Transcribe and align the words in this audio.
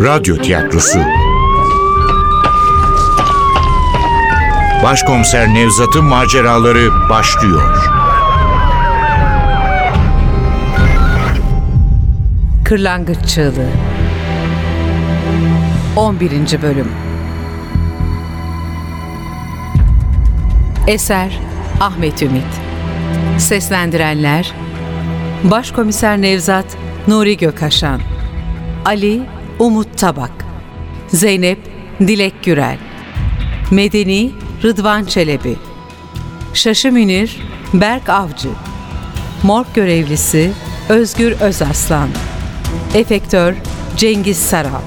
Radyo 0.00 0.36
Tiyatrosu 0.36 0.98
Başkomiser 4.82 5.54
Nevzat'ın 5.54 6.04
maceraları 6.04 7.08
başlıyor. 7.10 7.90
Kırlangıç 12.64 13.18
Çığlığı 13.26 13.68
11. 15.96 16.30
Bölüm 16.62 16.88
Eser 20.86 21.40
Ahmet 21.80 22.22
Ümit 22.22 22.60
Seslendirenler 23.38 24.52
Başkomiser 25.44 26.22
Nevzat 26.22 26.76
Nuri 27.08 27.36
Gökaşan 27.36 28.00
Ali 28.84 29.39
Umut 29.60 29.98
Tabak 29.98 30.32
Zeynep 31.08 31.58
Dilek 32.00 32.42
Gürel 32.44 32.78
Medeni 33.70 34.32
Rıdvan 34.62 35.04
Çelebi 35.04 35.56
Şaşı 36.54 36.92
Münir 36.92 37.36
Berk 37.74 38.08
Avcı 38.08 38.48
Morg 39.42 39.66
görevlisi 39.74 40.52
Özgür 40.88 41.32
Özaslan 41.40 42.08
Efektör 42.94 43.54
Cengiz 43.96 44.38
Saral 44.38 44.82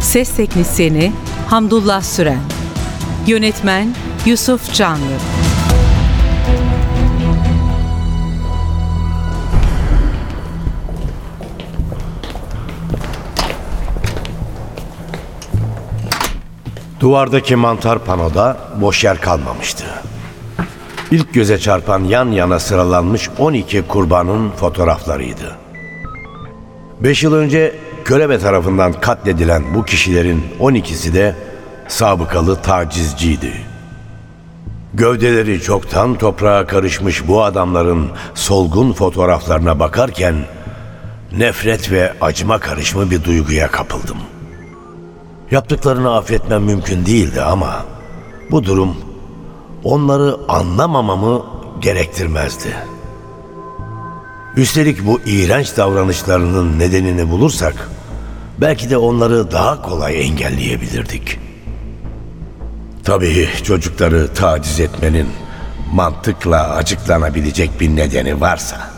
Ses 0.00 0.36
teknisyeni 0.36 1.12
Hamdullah 1.48 2.02
Süren 2.02 2.42
Yönetmen 3.26 3.94
Yusuf 4.26 4.74
Canlı 4.74 5.35
Duvardaki 17.06 17.56
mantar 17.56 17.98
panoda 17.98 18.56
boş 18.80 19.04
yer 19.04 19.20
kalmamıştı. 19.20 19.84
İlk 21.10 21.34
göze 21.34 21.58
çarpan 21.58 22.04
yan 22.04 22.30
yana 22.30 22.58
sıralanmış 22.58 23.30
12 23.38 23.82
kurbanın 23.82 24.50
fotoğraflarıydı. 24.50 25.56
5 27.00 27.22
yıl 27.22 27.34
önce 27.34 27.74
Körebe 28.04 28.38
tarafından 28.38 28.92
katledilen 28.92 29.74
bu 29.74 29.84
kişilerin 29.84 30.44
12'si 30.60 31.14
de 31.14 31.34
sabıkalı 31.88 32.62
tacizciydi. 32.62 33.52
Gövdeleri 34.94 35.60
çoktan 35.60 36.18
toprağa 36.18 36.66
karışmış 36.66 37.28
bu 37.28 37.44
adamların 37.44 38.10
solgun 38.34 38.92
fotoğraflarına 38.92 39.78
bakarken 39.78 40.34
nefret 41.32 41.90
ve 41.92 42.12
acıma 42.20 42.58
karışımı 42.58 43.10
bir 43.10 43.24
duyguya 43.24 43.70
kapıldım. 43.70 44.18
Yaptıklarını 45.50 46.14
affetmem 46.14 46.62
mümkün 46.62 47.06
değildi 47.06 47.42
ama 47.42 47.84
bu 48.50 48.64
durum 48.64 48.96
onları 49.84 50.36
anlamamamı 50.48 51.42
gerektirmezdi. 51.80 52.76
Üstelik 54.56 55.06
bu 55.06 55.20
iğrenç 55.26 55.76
davranışlarının 55.76 56.78
nedenini 56.78 57.30
bulursak 57.30 57.90
belki 58.60 58.90
de 58.90 58.96
onları 58.96 59.50
daha 59.50 59.82
kolay 59.82 60.20
engelleyebilirdik. 60.20 61.38
Tabii 63.04 63.48
çocukları 63.64 64.34
taciz 64.34 64.80
etmenin 64.80 65.28
mantıkla 65.92 66.68
açıklanabilecek 66.70 67.80
bir 67.80 67.96
nedeni 67.96 68.40
varsa. 68.40 68.95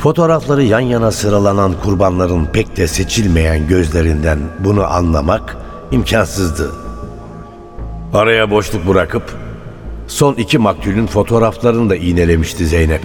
Fotoğrafları 0.00 0.62
yan 0.62 0.80
yana 0.80 1.10
sıralanan 1.10 1.72
kurbanların 1.82 2.46
pek 2.46 2.76
de 2.76 2.88
seçilmeyen 2.88 3.68
gözlerinden 3.68 4.38
bunu 4.58 4.84
anlamak 4.84 5.56
imkansızdı. 5.90 6.70
Araya 8.14 8.50
boşluk 8.50 8.88
bırakıp 8.88 9.22
son 10.06 10.34
iki 10.34 10.58
maktulün 10.58 11.06
fotoğraflarını 11.06 11.90
da 11.90 11.96
iğnelemişti 11.96 12.66
Zeynep. 12.66 13.00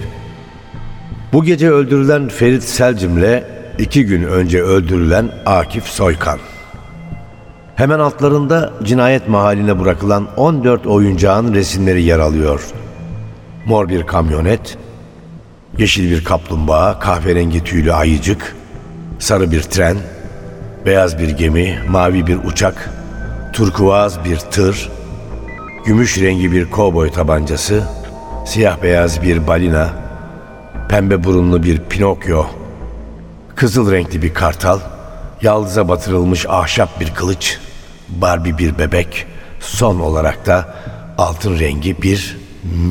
Bu 1.32 1.44
gece 1.44 1.70
öldürülen 1.70 2.28
Ferit 2.28 2.62
Selcim'le 2.62 3.42
iki 3.78 4.06
gün 4.06 4.22
önce 4.22 4.62
öldürülen 4.62 5.30
Akif 5.46 5.84
Soykan. 5.84 6.38
Hemen 7.74 7.98
altlarında 7.98 8.72
cinayet 8.82 9.28
mahalline 9.28 9.80
bırakılan 9.80 10.28
14 10.36 10.86
oyuncağın 10.86 11.54
resimleri 11.54 12.02
yer 12.02 12.18
alıyor. 12.18 12.60
Mor 13.66 13.88
bir 13.88 14.02
kamyonet, 14.06 14.78
yeşil 15.78 16.10
bir 16.10 16.24
kaplumbağa, 16.24 16.98
kahverengi 16.98 17.64
tüylü 17.64 17.92
ayıcık, 17.92 18.56
sarı 19.18 19.50
bir 19.50 19.62
tren, 19.62 19.96
beyaz 20.86 21.18
bir 21.18 21.28
gemi, 21.28 21.78
mavi 21.88 22.26
bir 22.26 22.36
uçak, 22.44 22.90
turkuaz 23.52 24.24
bir 24.24 24.36
tır, 24.36 24.90
gümüş 25.86 26.18
rengi 26.18 26.52
bir 26.52 26.70
kovboy 26.70 27.10
tabancası, 27.10 27.82
siyah 28.46 28.82
beyaz 28.82 29.22
bir 29.22 29.46
balina, 29.46 29.90
pembe 30.88 31.24
burunlu 31.24 31.62
bir 31.62 31.78
Pinokyo, 31.78 32.46
kızıl 33.54 33.92
renkli 33.92 34.22
bir 34.22 34.34
kartal, 34.34 34.80
yaldıza 35.42 35.88
batırılmış 35.88 36.46
ahşap 36.48 37.00
bir 37.00 37.14
kılıç, 37.14 37.58
Barbie 38.08 38.58
bir 38.58 38.78
bebek, 38.78 39.26
son 39.60 40.00
olarak 40.00 40.46
da 40.46 40.74
altın 41.18 41.58
rengi 41.58 42.02
bir 42.02 42.36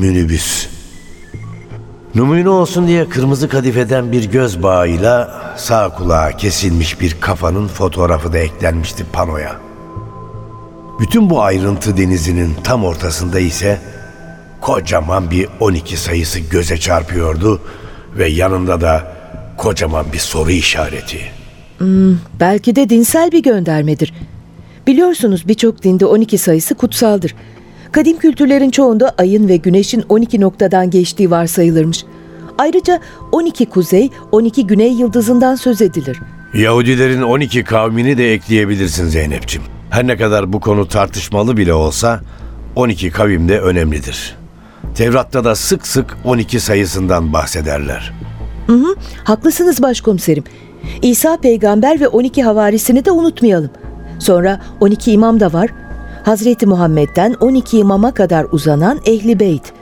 minibüs. 0.00 0.75
Numune 2.16 2.48
olsun 2.48 2.86
diye 2.86 3.08
kırmızı 3.08 3.48
kadifeden 3.48 4.12
bir 4.12 4.24
göz 4.24 4.62
bağıyla 4.62 5.42
sağ 5.56 5.88
kulağa 5.88 6.36
kesilmiş 6.36 7.00
bir 7.00 7.16
kafanın 7.20 7.68
fotoğrafı 7.68 8.32
da 8.32 8.38
eklenmişti 8.38 9.04
panoya. 9.12 9.56
Bütün 11.00 11.30
bu 11.30 11.42
ayrıntı 11.42 11.96
denizinin 11.96 12.54
tam 12.64 12.84
ortasında 12.84 13.40
ise 13.40 13.80
kocaman 14.60 15.30
bir 15.30 15.48
12 15.60 15.96
sayısı 15.96 16.40
göze 16.40 16.78
çarpıyordu 16.78 17.60
ve 18.18 18.28
yanında 18.28 18.80
da 18.80 19.12
kocaman 19.56 20.06
bir 20.12 20.18
soru 20.18 20.50
işareti. 20.50 21.20
Belki 22.40 22.76
de 22.76 22.88
dinsel 22.88 23.32
bir 23.32 23.42
göndermedir. 23.42 24.14
Biliyorsunuz 24.86 25.48
birçok 25.48 25.82
dinde 25.82 26.06
12 26.06 26.38
sayısı 26.38 26.74
kutsaldır. 26.74 27.34
Kadim 27.96 28.18
kültürlerin 28.18 28.70
çoğunda 28.70 29.14
ayın 29.18 29.48
ve 29.48 29.56
güneşin 29.56 30.04
12 30.08 30.40
noktadan 30.40 30.90
geçtiği 30.90 31.30
varsayılırmış. 31.30 32.04
Ayrıca 32.58 33.00
12 33.32 33.66
kuzey, 33.66 34.10
12 34.32 34.66
güney 34.66 34.92
yıldızından 34.92 35.54
söz 35.54 35.82
edilir. 35.82 36.18
Yahudilerin 36.54 37.22
12 37.22 37.64
kavmini 37.64 38.18
de 38.18 38.32
ekleyebilirsin 38.32 39.08
Zeynep'ciğim. 39.08 39.66
Her 39.90 40.06
ne 40.06 40.16
kadar 40.16 40.52
bu 40.52 40.60
konu 40.60 40.88
tartışmalı 40.88 41.56
bile 41.56 41.74
olsa 41.74 42.20
12 42.74 43.10
kavim 43.10 43.48
de 43.48 43.60
önemlidir. 43.60 44.36
Tevrat'ta 44.94 45.44
da 45.44 45.54
sık 45.54 45.86
sık 45.86 46.16
12 46.24 46.60
sayısından 46.60 47.32
bahsederler. 47.32 48.12
Haklısınız 49.24 49.82
başkomiserim. 49.82 50.44
İsa 51.02 51.36
peygamber 51.36 52.00
ve 52.00 52.08
12 52.08 52.42
havarisini 52.42 53.04
de 53.04 53.10
unutmayalım. 53.10 53.70
Sonra 54.18 54.60
12 54.80 55.12
imam 55.12 55.40
da 55.40 55.52
var. 55.52 55.70
Hazreti 56.26 56.66
Muhammed'den 56.66 57.34
12 57.40 57.78
imama 57.78 58.14
kadar 58.14 58.46
uzanan 58.52 59.00
Ehli 59.06 59.40
Beyt. 59.40 59.72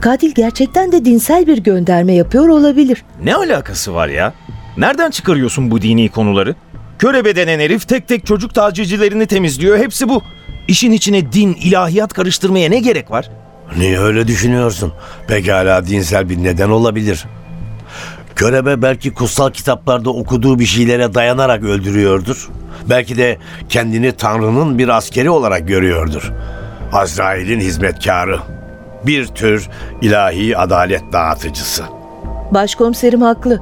Katil 0.00 0.34
gerçekten 0.34 0.92
de 0.92 1.04
dinsel 1.04 1.46
bir 1.46 1.58
gönderme 1.58 2.14
yapıyor 2.14 2.48
olabilir. 2.48 3.04
Ne 3.22 3.34
alakası 3.34 3.94
var 3.94 4.08
ya? 4.08 4.34
Nereden 4.76 5.10
çıkarıyorsun 5.10 5.70
bu 5.70 5.82
dini 5.82 6.08
konuları? 6.08 6.54
Körebe 6.98 7.36
denen 7.36 7.60
herif 7.60 7.88
tek 7.88 8.08
tek 8.08 8.26
çocuk 8.26 8.54
tacizcilerini 8.54 9.26
temizliyor. 9.26 9.78
Hepsi 9.78 10.08
bu. 10.08 10.22
İşin 10.68 10.92
içine 10.92 11.32
din, 11.32 11.54
ilahiyat 11.54 12.12
karıştırmaya 12.12 12.68
ne 12.68 12.78
gerek 12.78 13.10
var? 13.10 13.30
Niye 13.78 13.98
öyle 13.98 14.28
düşünüyorsun? 14.28 14.92
Pekala 15.28 15.86
dinsel 15.86 16.28
bir 16.28 16.42
neden 16.42 16.70
olabilir. 16.70 17.24
Körebe 18.36 18.82
belki 18.82 19.14
kutsal 19.14 19.50
kitaplarda 19.50 20.10
okuduğu 20.10 20.58
bir 20.58 20.64
şeylere 20.64 21.14
dayanarak 21.14 21.64
öldürüyordur. 21.64 22.48
Belki 22.90 23.16
de 23.16 23.38
kendini 23.68 24.12
Tanrı'nın 24.12 24.78
bir 24.78 24.88
askeri 24.88 25.30
olarak 25.30 25.68
görüyordur. 25.68 26.32
Azrail'in 26.92 27.60
hizmetkarı. 27.60 28.38
Bir 29.06 29.26
tür 29.26 29.68
ilahi 30.02 30.58
adalet 30.58 31.02
dağıtıcısı. 31.12 31.82
Başkomiserim 32.50 33.22
haklı. 33.22 33.60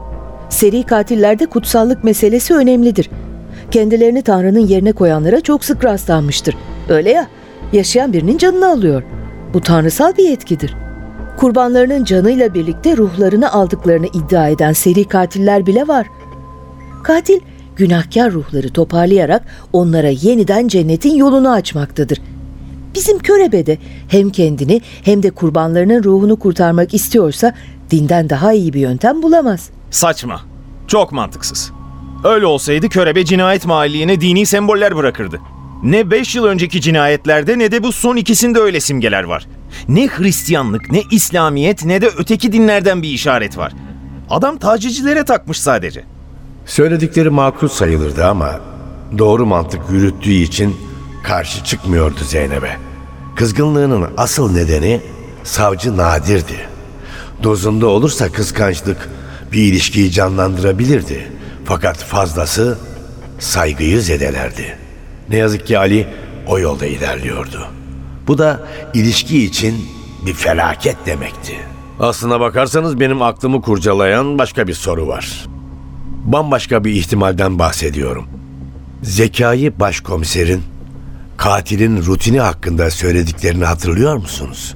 Seri 0.48 0.82
katillerde 0.82 1.46
kutsallık 1.46 2.04
meselesi 2.04 2.54
önemlidir. 2.54 3.10
Kendilerini 3.70 4.22
Tanrı'nın 4.22 4.66
yerine 4.66 4.92
koyanlara 4.92 5.40
çok 5.40 5.64
sık 5.64 5.84
rastlanmıştır. 5.84 6.56
Öyle 6.88 7.10
ya, 7.10 7.26
yaşayan 7.72 8.12
birinin 8.12 8.38
canını 8.38 8.70
alıyor. 8.70 9.02
Bu 9.54 9.60
tanrısal 9.60 10.16
bir 10.16 10.28
yetkidir. 10.28 10.74
Kurbanlarının 11.36 12.04
canıyla 12.04 12.54
birlikte 12.54 12.96
ruhlarını 12.96 13.52
aldıklarını 13.52 14.06
iddia 14.06 14.48
eden 14.48 14.72
seri 14.72 15.04
katiller 15.04 15.66
bile 15.66 15.88
var. 15.88 16.06
Katil, 17.02 17.40
günahkar 17.76 18.32
ruhları 18.32 18.72
toparlayarak 18.72 19.42
onlara 19.72 20.08
yeniden 20.08 20.68
cennetin 20.68 21.14
yolunu 21.14 21.50
açmaktadır. 21.50 22.20
Bizim 22.94 23.18
körebede 23.18 23.78
hem 24.08 24.30
kendini 24.30 24.80
hem 25.04 25.22
de 25.22 25.30
kurbanlarının 25.30 26.04
ruhunu 26.04 26.38
kurtarmak 26.38 26.94
istiyorsa 26.94 27.54
dinden 27.90 28.30
daha 28.30 28.52
iyi 28.52 28.72
bir 28.72 28.80
yöntem 28.80 29.22
bulamaz. 29.22 29.70
Saçma. 29.90 30.40
Çok 30.86 31.12
mantıksız. 31.12 31.72
Öyle 32.24 32.46
olsaydı 32.46 32.88
körebe 32.88 33.24
cinayet 33.24 33.66
mahalline 33.66 34.20
dini 34.20 34.46
semboller 34.46 34.96
bırakırdı. 34.96 35.40
Ne 35.82 36.10
5 36.10 36.36
yıl 36.36 36.44
önceki 36.44 36.80
cinayetlerde 36.80 37.58
ne 37.58 37.72
de 37.72 37.82
bu 37.82 37.92
son 37.92 38.16
ikisinde 38.16 38.58
öyle 38.58 38.80
simgeler 38.80 39.24
var. 39.24 39.46
Ne 39.88 40.08
Hristiyanlık, 40.08 40.90
ne 40.90 41.02
İslamiyet, 41.10 41.84
ne 41.84 42.00
de 42.02 42.10
öteki 42.18 42.52
dinlerden 42.52 43.02
bir 43.02 43.08
işaret 43.08 43.58
var. 43.58 43.72
Adam 44.30 44.58
tacicilere 44.58 45.24
takmış 45.24 45.60
sadece. 45.60 46.04
Söyledikleri 46.66 47.30
makul 47.30 47.68
sayılırdı 47.68 48.26
ama 48.26 48.60
doğru 49.18 49.46
mantık 49.46 49.80
yürüttüğü 49.90 50.32
için 50.32 50.76
karşı 51.22 51.64
çıkmıyordu 51.64 52.24
Zeynep'e. 52.24 52.76
Kızgınlığının 53.36 54.08
asıl 54.16 54.52
nedeni 54.52 55.00
savcı 55.44 55.96
Nadir'di. 55.96 56.68
Dozunda 57.42 57.86
olursa 57.86 58.32
kıskançlık 58.32 59.08
bir 59.52 59.62
ilişkiyi 59.62 60.10
canlandırabilirdi. 60.10 61.28
Fakat 61.64 61.96
fazlası 61.96 62.78
saygıyı 63.38 64.00
zedelerdi. 64.00 64.78
Ne 65.28 65.36
yazık 65.36 65.66
ki 65.66 65.78
Ali 65.78 66.06
o 66.46 66.58
yolda 66.58 66.86
ilerliyordu. 66.86 67.66
Bu 68.26 68.38
da 68.38 68.60
ilişki 68.94 69.44
için 69.44 69.88
bir 70.26 70.34
felaket 70.34 70.96
demekti. 71.06 71.56
Aslına 72.00 72.40
bakarsanız 72.40 73.00
benim 73.00 73.22
aklımı 73.22 73.62
kurcalayan 73.62 74.38
başka 74.38 74.66
bir 74.68 74.74
soru 74.74 75.08
var. 75.08 75.46
Bambaşka 76.24 76.84
bir 76.84 76.92
ihtimalden 76.92 77.58
bahsediyorum. 77.58 78.26
Zekai 79.02 79.80
başkomiserin 79.80 80.62
katilin 81.36 82.02
rutini 82.02 82.40
hakkında 82.40 82.90
söylediklerini 82.90 83.64
hatırlıyor 83.64 84.16
musunuz? 84.16 84.74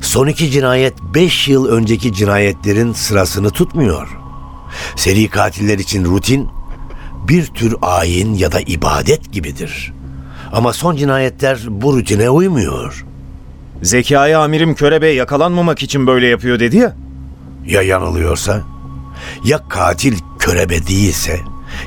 Son 0.00 0.26
iki 0.26 0.50
cinayet 0.50 0.94
5 1.14 1.48
yıl 1.48 1.66
önceki 1.68 2.12
cinayetlerin 2.12 2.92
sırasını 2.92 3.50
tutmuyor. 3.50 4.18
Seri 4.96 5.28
katiller 5.28 5.78
için 5.78 6.04
rutin 6.04 6.48
bir 7.28 7.46
tür 7.46 7.74
ayin 7.82 8.34
ya 8.34 8.52
da 8.52 8.60
ibadet 8.60 9.32
gibidir. 9.32 9.92
Ama 10.54 10.72
son 10.72 10.96
cinayetler 10.96 11.58
bu 11.68 11.96
rutine 11.96 12.30
uymuyor. 12.30 13.04
Zekai 13.82 14.36
amirim 14.36 14.74
körebe 14.74 15.08
yakalanmamak 15.08 15.82
için 15.82 16.06
böyle 16.06 16.26
yapıyor 16.26 16.60
dedi 16.60 16.76
ya. 16.76 16.96
Ya 17.66 17.82
yanılıyorsa? 17.82 18.62
Ya 19.44 19.68
katil 19.68 20.16
körebe 20.38 20.86
değilse? 20.86 21.40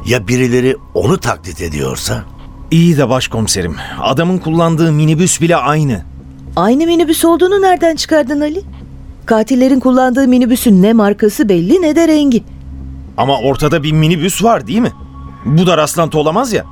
Ya 0.06 0.28
birileri 0.28 0.76
onu 0.94 1.18
taklit 1.18 1.62
ediyorsa? 1.62 2.24
İyi 2.72 2.98
de 2.98 3.10
başkomiserim. 3.10 3.76
Adamın 4.02 4.38
kullandığı 4.38 4.92
minibüs 4.92 5.42
bile 5.42 5.56
aynı. 5.56 6.02
Aynı 6.56 6.86
minibüs 6.86 7.26
olduğunu 7.26 7.62
nereden 7.62 7.96
çıkardın 7.96 8.42
Ali? 8.42 8.62
Katillerin 9.26 9.80
kullandığı 9.80 10.28
minibüsün 10.28 10.84
ne 10.84 10.94
markası 10.94 11.50
belli 11.50 11.82
ne 11.82 11.96
de 11.96 12.08
rengi. 12.08 12.44
Ama 13.18 13.40
ortada 13.40 13.84
bir 13.84 13.92
minibüs 13.92 14.44
var 14.44 14.68
değil 14.68 14.80
mi? 14.80 14.92
Bu 15.46 15.68
da 15.68 15.78
rastlantı 15.78 16.20
olamaz 16.20 16.54
ya. 16.54 16.66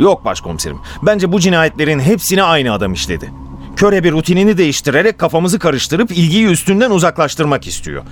Yok 0.00 0.24
başkomiserim. 0.24 0.78
Bence 1.02 1.32
bu 1.32 1.40
cinayetlerin 1.40 2.00
hepsini 2.00 2.42
aynı 2.42 2.72
adam 2.72 2.92
işledi. 2.92 3.32
Körebe 3.76 4.10
rutinini 4.10 4.58
değiştirerek 4.58 5.18
kafamızı 5.18 5.58
karıştırıp 5.58 6.10
ilgiyi 6.10 6.46
üstünden 6.46 6.90
uzaklaştırmak 6.90 7.66
istiyor. 7.66 8.02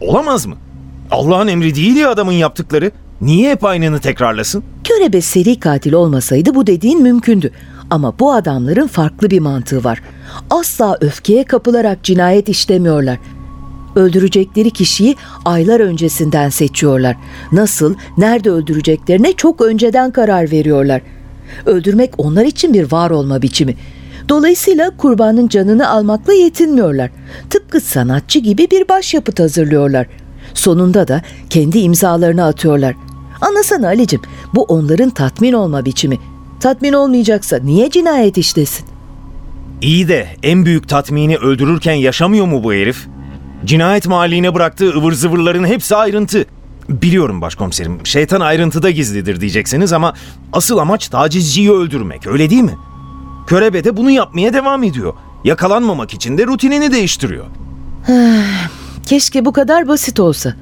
Olamaz 0.00 0.46
mı? 0.46 0.56
Allah'ın 1.10 1.48
emri 1.48 1.74
değil 1.74 1.96
ya 1.96 2.10
adamın 2.10 2.32
yaptıkları. 2.32 2.90
Niye 3.20 3.50
hep 3.50 3.64
aynını 3.64 4.00
tekrarlasın? 4.00 4.64
Körebe 4.84 5.20
seri 5.20 5.60
katil 5.60 5.92
olmasaydı 5.92 6.54
bu 6.54 6.66
dediğin 6.66 7.02
mümkündü. 7.02 7.50
Ama 7.90 8.18
bu 8.18 8.32
adamların 8.32 8.86
farklı 8.86 9.30
bir 9.30 9.40
mantığı 9.40 9.84
var. 9.84 10.02
Asla 10.50 10.98
öfkeye 11.00 11.44
kapılarak 11.44 12.04
cinayet 12.04 12.48
işlemiyorlar. 12.48 13.18
Öldürecekleri 13.96 14.70
kişiyi 14.70 15.16
aylar 15.44 15.80
öncesinden 15.80 16.48
seçiyorlar. 16.48 17.16
Nasıl, 17.52 17.94
nerede 18.18 18.50
öldüreceklerine 18.50 19.32
çok 19.32 19.60
önceden 19.60 20.10
karar 20.10 20.50
veriyorlar. 20.50 21.02
Öldürmek 21.66 22.10
onlar 22.18 22.44
için 22.44 22.74
bir 22.74 22.92
var 22.92 23.10
olma 23.10 23.42
biçimi. 23.42 23.74
Dolayısıyla 24.28 24.96
kurbanın 24.96 25.48
canını 25.48 25.90
almakla 25.90 26.32
yetinmiyorlar. 26.32 27.10
Tıpkı 27.50 27.80
sanatçı 27.80 28.38
gibi 28.38 28.70
bir 28.70 28.88
başyapıt 28.88 29.40
hazırlıyorlar. 29.40 30.06
Sonunda 30.54 31.08
da 31.08 31.22
kendi 31.50 31.78
imzalarını 31.78 32.44
atıyorlar. 32.44 32.94
Anlasana 33.40 33.86
Ali'cim, 33.86 34.20
bu 34.54 34.62
onların 34.62 35.10
tatmin 35.10 35.52
olma 35.52 35.84
biçimi. 35.84 36.18
Tatmin 36.60 36.92
olmayacaksa 36.92 37.58
niye 37.58 37.90
cinayet 37.90 38.38
işlesin? 38.38 38.86
İyi 39.82 40.08
de 40.08 40.26
en 40.42 40.64
büyük 40.64 40.88
tatmini 40.88 41.36
öldürürken 41.36 41.94
yaşamıyor 41.94 42.46
mu 42.46 42.64
bu 42.64 42.72
herif? 42.72 43.06
Cinayet 43.64 44.06
mahalline 44.08 44.54
bıraktığı 44.54 44.90
ıvır 44.90 45.12
zıvırların 45.12 45.64
hepsi 45.64 45.96
ayrıntı. 45.96 46.44
Biliyorum 46.88 47.40
başkomiserim, 47.40 48.06
şeytan 48.06 48.40
ayrıntıda 48.40 48.90
gizlidir 48.90 49.40
diyeceksiniz 49.40 49.92
ama 49.92 50.14
asıl 50.52 50.78
amaç 50.78 51.08
tacizciyi 51.08 51.72
öldürmek, 51.72 52.26
öyle 52.26 52.50
değil 52.50 52.62
mi? 52.62 52.76
Körebe 53.46 53.84
de 53.84 53.96
bunu 53.96 54.10
yapmaya 54.10 54.52
devam 54.52 54.82
ediyor. 54.82 55.14
Yakalanmamak 55.44 56.14
için 56.14 56.38
de 56.38 56.46
rutinini 56.46 56.92
değiştiriyor. 56.92 57.46
Keşke 59.06 59.44
bu 59.44 59.52
kadar 59.52 59.88
basit 59.88 60.20
olsa. 60.20 60.54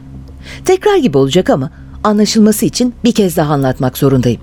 Tekrar 0.64 0.96
gibi 0.96 1.18
olacak 1.18 1.50
ama 1.50 1.70
anlaşılması 2.04 2.66
için 2.66 2.94
bir 3.04 3.14
kez 3.14 3.36
daha 3.36 3.52
anlatmak 3.52 3.98
zorundayım. 3.98 4.40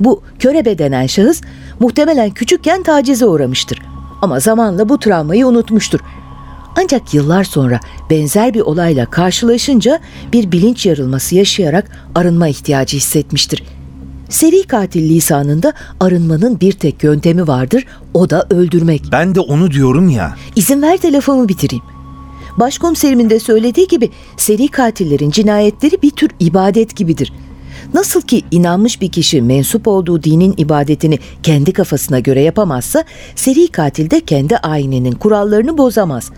Bu 0.00 0.22
körebe 0.38 0.78
denen 0.78 1.06
şahıs 1.06 1.42
muhtemelen 1.80 2.30
küçükken 2.30 2.82
tacize 2.82 3.26
uğramıştır. 3.26 3.78
Ama 4.22 4.40
zamanla 4.40 4.88
bu 4.88 4.98
travmayı 4.98 5.46
unutmuştur. 5.46 6.00
Ancak 6.82 7.14
yıllar 7.14 7.44
sonra 7.44 7.80
benzer 8.10 8.54
bir 8.54 8.60
olayla 8.60 9.06
karşılaşınca 9.06 10.00
bir 10.32 10.52
bilinç 10.52 10.86
yarılması 10.86 11.34
yaşayarak 11.34 11.90
arınma 12.14 12.48
ihtiyacı 12.48 12.96
hissetmiştir. 12.96 13.62
Seri 14.28 14.62
katil 14.62 15.08
lisanında 15.08 15.72
arınmanın 16.00 16.60
bir 16.60 16.72
tek 16.72 17.02
yöntemi 17.02 17.48
vardır, 17.48 17.84
o 18.14 18.30
da 18.30 18.46
öldürmek. 18.50 19.02
Ben 19.12 19.34
de 19.34 19.40
onu 19.40 19.70
diyorum 19.70 20.08
ya. 20.08 20.36
İzin 20.56 20.82
ver 20.82 21.02
de 21.02 21.12
lafımı 21.12 21.48
bitireyim. 21.48 21.84
Başkomiserimin 22.56 23.30
de 23.30 23.40
söylediği 23.40 23.88
gibi 23.88 24.10
seri 24.36 24.68
katillerin 24.68 25.30
cinayetleri 25.30 26.02
bir 26.02 26.10
tür 26.10 26.30
ibadet 26.40 26.96
gibidir. 26.96 27.32
Nasıl 27.94 28.20
ki 28.20 28.42
inanmış 28.50 29.00
bir 29.00 29.12
kişi 29.12 29.42
mensup 29.42 29.88
olduğu 29.88 30.22
dinin 30.22 30.54
ibadetini 30.56 31.18
kendi 31.42 31.72
kafasına 31.72 32.18
göre 32.18 32.42
yapamazsa, 32.42 33.04
seri 33.34 33.68
katil 33.68 34.10
de 34.10 34.20
kendi 34.20 34.56
ayininin 34.56 35.12
kurallarını 35.12 35.78
bozamaz. 35.78 36.30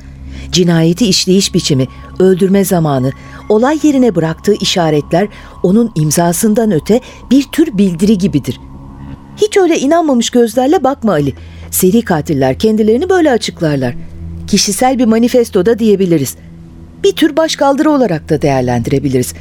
Cinayeti 0.52 1.06
işleyiş 1.06 1.54
biçimi, 1.54 1.88
öldürme 2.18 2.64
zamanı, 2.64 3.12
olay 3.48 3.78
yerine 3.82 4.14
bıraktığı 4.14 4.54
işaretler 4.54 5.28
onun 5.62 5.92
imzasından 5.94 6.70
öte 6.70 7.00
bir 7.30 7.42
tür 7.42 7.78
bildiri 7.78 8.18
gibidir. 8.18 8.60
Hiç 9.36 9.56
öyle 9.56 9.78
inanmamış 9.78 10.30
gözlerle 10.30 10.84
bakma 10.84 11.12
Ali. 11.12 11.34
Seri 11.70 12.02
katiller 12.02 12.58
kendilerini 12.58 13.08
böyle 13.08 13.30
açıklarlar. 13.30 13.94
Kişisel 14.46 14.98
bir 14.98 15.04
manifesto 15.04 15.66
da 15.66 15.78
diyebiliriz. 15.78 16.36
Bir 17.04 17.12
tür 17.12 17.36
başkaldırı 17.36 17.90
olarak 17.90 18.28
da 18.28 18.42
değerlendirebiliriz. 18.42 19.34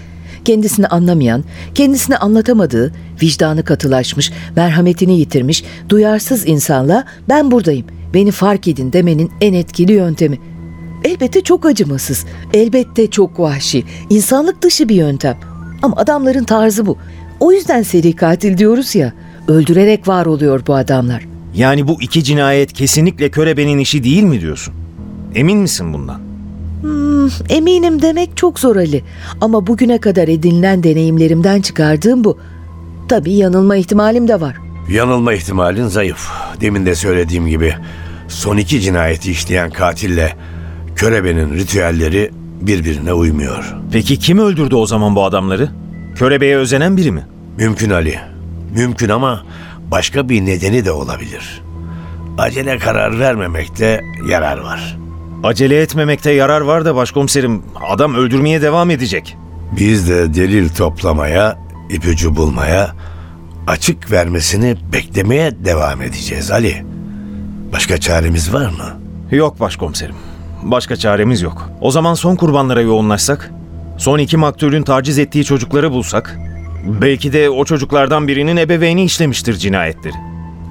Kendisini 0.46 0.88
anlamayan, 0.88 1.44
kendisini 1.76 2.18
anlatamadığı, 2.18 2.94
vicdanı 3.22 3.64
katılaşmış, 3.64 4.32
merhametini 4.56 5.20
yitirmiş, 5.20 5.64
duyarsız 5.90 6.48
insanla 6.48 7.06
ben 7.30 7.52
buradayım, 7.52 7.86
beni 8.14 8.32
fark 8.32 8.68
edin 8.68 8.94
demenin 8.94 9.32
en 9.42 9.54
etkili 9.54 9.92
yöntemi. 9.92 10.40
Elbette 11.04 11.42
çok 11.42 11.66
acımasız, 11.66 12.26
elbette 12.54 13.10
çok 13.10 13.40
vahşi, 13.40 13.84
insanlık 14.10 14.62
dışı 14.62 14.90
bir 14.90 14.96
yöntem. 14.96 15.38
Ama 15.82 15.96
adamların 15.96 16.44
tarzı 16.44 16.86
bu. 16.86 16.98
O 17.40 17.52
yüzden 17.52 17.84
seri 17.84 18.16
katil 18.16 18.58
diyoruz 18.58 18.96
ya, 18.96 19.14
öldürerek 19.48 20.08
var 20.08 20.26
oluyor 20.26 20.62
bu 20.68 20.76
adamlar. 20.76 21.28
Yani 21.56 21.88
bu 21.88 22.02
iki 22.02 22.24
cinayet 22.24 22.74
kesinlikle 22.74 23.30
körebenin 23.30 23.78
işi 23.78 24.04
değil 24.04 24.24
mi 24.24 24.42
diyorsun? 24.42 24.74
Emin 25.36 25.58
misin 25.58 25.94
bundan? 25.94 26.22
Eminim 27.50 28.02
demek 28.02 28.38
çok 28.38 28.60
zor 28.60 28.76
Ali. 28.76 29.04
Ama 29.42 29.68
bugüne 29.68 29.98
kadar 29.98 30.28
edinilen 30.28 30.84
deneyimlerimden 30.84 31.62
çıkardığım 31.62 32.24
bu. 32.24 32.38
Tabii 33.10 33.34
yanılma 33.34 33.76
ihtimalim 33.76 34.28
de 34.28 34.42
var. 34.42 34.56
Yanılma 34.90 35.34
ihtimalin 35.34 35.88
zayıf. 35.88 36.30
Demin 36.62 36.86
de 36.86 36.96
söylediğim 36.96 37.48
gibi 37.48 37.74
son 38.28 38.58
iki 38.58 38.82
cinayeti 38.82 39.32
işleyen 39.32 39.70
katille 39.70 40.36
körebenin 41.00 41.54
ritüelleri 41.54 42.32
birbirine 42.62 43.14
uymuyor. 43.14 43.76
Peki 43.92 44.20
kim 44.20 44.40
öldürdü 44.40 44.76
o 44.76 44.86
zaman 44.86 45.16
bu 45.16 45.24
adamları? 45.26 45.70
Körebeye 46.16 46.58
özenen 46.58 46.98
biri 46.98 47.12
mi? 47.12 47.26
Mümkün 47.58 47.90
Ali. 47.90 48.20
Mümkün 48.76 49.10
ama 49.10 49.44
başka 49.92 50.30
bir 50.30 50.46
nedeni 50.46 50.86
de 50.86 50.92
olabilir. 50.92 51.62
Acele 52.38 52.78
karar 52.78 53.20
vermemekte 53.20 54.02
yarar 54.30 54.58
var. 54.58 54.98
Acele 55.44 55.82
etmemekte 55.82 56.32
yarar 56.32 56.62
var 56.62 56.86
da 56.86 56.96
başkomiserim. 56.96 57.62
Adam 57.90 58.16
öldürmeye 58.16 58.62
devam 58.62 58.90
edecek. 58.92 59.38
Biz 59.80 60.10
de 60.10 60.34
delil 60.34 60.70
toplamaya, 60.70 61.58
ipucu 61.90 62.36
bulmaya, 62.36 62.96
açık 63.68 64.12
vermesini 64.12 64.78
beklemeye 64.94 65.66
devam 65.66 66.02
edeceğiz 66.02 66.52
Ali. 66.52 66.86
Başka 67.74 67.98
çaremiz 67.98 68.54
var 68.54 68.70
mı? 68.70 69.00
Yok 69.32 69.60
başkomiserim. 69.60 70.16
Başka 70.64 70.96
çaremiz 70.96 71.42
yok. 71.42 71.70
O 71.82 71.92
zaman 71.92 72.14
son 72.14 72.36
kurbanlara 72.36 72.82
yoğunlaşsak? 72.82 73.52
Son 73.98 74.20
iki 74.20 74.38
maktulün 74.38 74.84
taciz 74.84 75.20
ettiği 75.20 75.44
çocukları 75.44 75.92
bulsak? 75.92 76.40
Belki 77.02 77.34
de 77.34 77.50
o 77.50 77.66
çocuklardan 77.66 78.28
birinin 78.28 78.58
ebeveyni 78.58 79.04
işlemiştir 79.04 79.54
cinayetleri. 79.54 80.14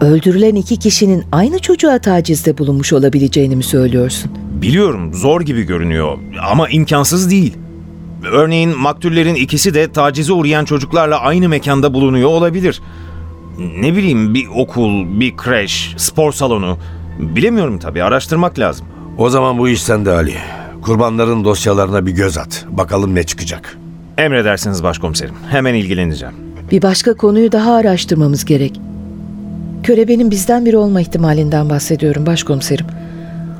Öldürülen 0.00 0.54
iki 0.54 0.76
kişinin 0.76 1.24
aynı 1.32 1.58
çocuğa 1.58 1.98
tacizde 1.98 2.58
bulunmuş 2.58 2.92
olabileceğini 2.92 3.56
mi 3.56 3.64
söylüyorsun? 3.64 4.30
Biliyorum 4.52 5.14
zor 5.14 5.40
gibi 5.40 5.62
görünüyor 5.62 6.18
ama 6.50 6.68
imkansız 6.68 7.30
değil. 7.30 7.56
Örneğin 8.32 8.78
maktullerin 8.78 9.34
ikisi 9.34 9.74
de 9.74 9.92
tacize 9.92 10.32
uğrayan 10.32 10.64
çocuklarla 10.64 11.20
aynı 11.20 11.48
mekanda 11.48 11.94
bulunuyor 11.94 12.28
olabilir. 12.28 12.82
Ne 13.80 13.96
bileyim 13.96 14.34
bir 14.34 14.46
okul, 14.56 15.20
bir 15.20 15.36
kreş, 15.36 15.94
spor 15.96 16.32
salonu. 16.32 16.78
Bilemiyorum 17.18 17.78
tabii 17.78 18.02
araştırmak 18.02 18.58
lazım. 18.58 18.86
O 19.18 19.30
zaman 19.30 19.58
bu 19.58 19.68
iş 19.68 19.82
sende 19.82 20.10
Ali. 20.10 20.34
Kurbanların 20.82 21.44
dosyalarına 21.44 22.06
bir 22.06 22.12
göz 22.12 22.38
at. 22.38 22.64
Bakalım 22.70 23.14
ne 23.14 23.22
çıkacak. 23.22 23.76
Emredersiniz 24.18 24.82
başkomiserim. 24.82 25.34
Hemen 25.50 25.74
ilgileneceğim. 25.74 26.34
Bir 26.70 26.82
başka 26.82 27.14
konuyu 27.14 27.52
daha 27.52 27.74
araştırmamız 27.74 28.44
gerek. 28.44 28.80
Körebenin 29.82 30.30
bizden 30.30 30.66
biri 30.66 30.76
olma 30.76 31.00
ihtimalinden 31.00 31.70
bahsediyorum 31.70 32.26
başkomiserim. 32.26 32.86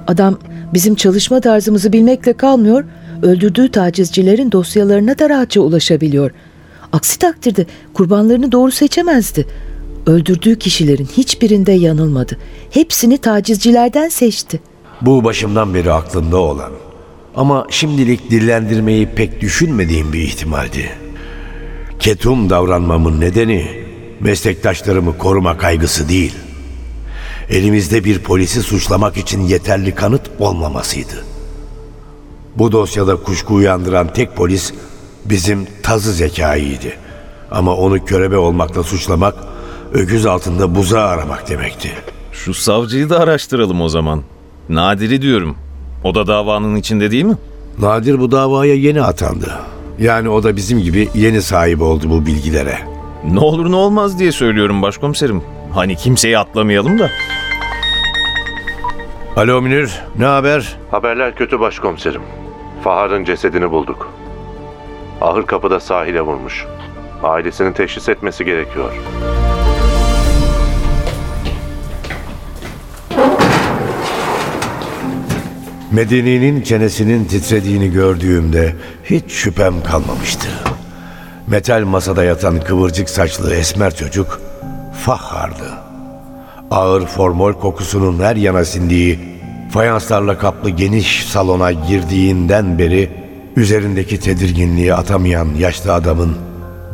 Adam 0.06 0.38
bizim 0.74 0.94
çalışma 0.94 1.40
tarzımızı 1.40 1.92
bilmekle 1.92 2.32
kalmıyor, 2.32 2.84
öldürdüğü 3.22 3.70
tacizcilerin 3.70 4.52
dosyalarına 4.52 5.18
da 5.18 5.28
rahatça 5.28 5.60
ulaşabiliyor. 5.60 6.30
Aksi 6.92 7.18
takdirde 7.18 7.66
kurbanlarını 7.94 8.52
doğru 8.52 8.70
seçemezdi. 8.70 9.46
Öldürdüğü 10.06 10.58
kişilerin 10.58 11.08
hiçbirinde 11.16 11.72
yanılmadı. 11.72 12.36
Hepsini 12.70 13.18
tacizcilerden 13.18 14.08
seçti. 14.08 14.60
Bu 15.00 15.24
başımdan 15.24 15.74
beri 15.74 15.92
aklımda 15.92 16.36
olan 16.36 16.72
ama 17.36 17.66
şimdilik 17.70 18.30
dillendirmeyi 18.30 19.06
pek 19.06 19.40
düşünmediğim 19.40 20.12
bir 20.12 20.20
ihtimaldi. 20.20 20.90
Ketum 21.98 22.50
davranmamın 22.50 23.20
nedeni 23.20 23.84
meslektaşlarımı 24.20 25.18
koruma 25.18 25.58
kaygısı 25.58 26.08
değil. 26.08 26.34
Elimizde 27.50 28.04
bir 28.04 28.18
polisi 28.18 28.62
suçlamak 28.62 29.16
için 29.16 29.42
yeterli 29.42 29.94
kanıt 29.94 30.30
olmamasıydı. 30.38 31.24
Bu 32.56 32.72
dosyada 32.72 33.16
kuşku 33.16 33.54
uyandıran 33.54 34.12
tek 34.12 34.36
polis 34.36 34.72
bizim 35.24 35.66
tazı 35.82 36.12
zekaiydi. 36.12 36.96
Ama 37.50 37.76
onu 37.76 38.04
körebe 38.04 38.36
olmakla 38.36 38.82
suçlamak, 38.82 39.34
öküz 39.92 40.26
altında 40.26 40.74
buzağı 40.74 41.06
aramak 41.06 41.48
demekti. 41.48 41.92
Şu 42.32 42.54
savcıyı 42.54 43.10
da 43.10 43.20
araştıralım 43.20 43.80
o 43.80 43.88
zaman. 43.88 44.22
Nadir'i 44.68 45.22
diyorum. 45.22 45.56
O 46.04 46.14
da 46.14 46.26
davanın 46.26 46.76
içinde 46.76 47.10
değil 47.10 47.24
mi? 47.24 47.36
Nadir 47.78 48.20
bu 48.20 48.30
davaya 48.30 48.74
yeni 48.74 49.02
atandı. 49.02 49.58
Yani 49.98 50.28
o 50.28 50.42
da 50.42 50.56
bizim 50.56 50.78
gibi 50.82 51.08
yeni 51.14 51.42
sahip 51.42 51.82
oldu 51.82 52.10
bu 52.10 52.26
bilgilere. 52.26 52.78
Ne 53.24 53.40
olur 53.40 53.70
ne 53.70 53.76
olmaz 53.76 54.18
diye 54.18 54.32
söylüyorum 54.32 54.82
başkomiserim. 54.82 55.42
Hani 55.74 55.96
kimseyi 55.96 56.38
atlamayalım 56.38 56.98
da. 56.98 57.10
Alo 59.36 59.62
Münir, 59.62 60.02
ne 60.18 60.24
haber? 60.24 60.76
Haberler 60.90 61.34
kötü 61.34 61.60
başkomiserim. 61.60 62.22
Fahar'ın 62.84 63.24
cesedini 63.24 63.70
bulduk. 63.70 64.12
Ahır 65.20 65.42
kapıda 65.46 65.80
sahile 65.80 66.20
vurmuş. 66.20 66.66
Ailesinin 67.22 67.72
teşhis 67.72 68.08
etmesi 68.08 68.44
gerekiyor. 68.44 68.92
Medeni'nin 75.92 76.62
çenesinin 76.62 77.24
titrediğini 77.24 77.92
gördüğümde 77.92 78.74
hiç 79.04 79.32
şüphem 79.32 79.82
kalmamıştı. 79.82 80.48
Metal 81.46 81.84
masada 81.84 82.24
yatan 82.24 82.60
kıvırcık 82.60 83.10
saçlı 83.10 83.54
esmer 83.54 83.94
çocuk 83.96 84.40
Fahar'dı. 85.04 85.72
Ağır 86.70 87.06
formol 87.06 87.52
kokusunun 87.52 88.22
her 88.22 88.36
yana 88.36 88.64
sindiği, 88.64 89.18
fayanslarla 89.70 90.38
kaplı 90.38 90.70
geniş 90.70 91.26
salona 91.26 91.72
girdiğinden 91.72 92.78
beri 92.78 93.10
üzerindeki 93.56 94.20
tedirginliği 94.20 94.94
atamayan 94.94 95.48
yaşlı 95.58 95.92
adamın 95.92 96.36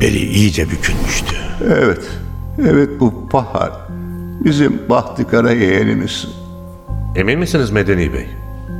beli 0.00 0.18
iyice 0.18 0.70
bükülmüştü. 0.70 1.36
Evet, 1.64 2.02
evet 2.70 2.88
bu 3.00 3.28
Bahar. 3.32 3.72
Bizim 4.44 4.88
Bahtı 4.88 5.28
Kara 5.28 5.52
yeğenimiz. 5.52 6.28
Emin 7.16 7.38
misiniz 7.38 7.70
Medeni 7.70 8.12
Bey? 8.12 8.26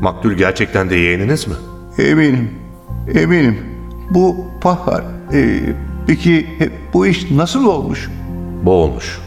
Maktul 0.01 0.33
gerçekten 0.33 0.91
de 0.91 0.97
yeğeniniz 0.97 1.49
mi? 1.49 1.55
Eminim, 1.99 2.51
eminim. 3.15 3.59
Bu 4.11 4.37
Bahar. 4.65 5.03
Ee, 5.33 5.61
peki 6.07 6.47
e, 6.61 6.69
bu 6.93 7.07
iş 7.07 7.31
nasıl 7.31 7.67
olmuş? 7.67 8.09
Boğulmuş. 8.63 9.19